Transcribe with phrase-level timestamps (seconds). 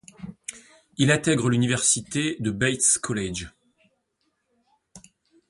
[0.97, 3.49] Il intègre l'université de Bates College.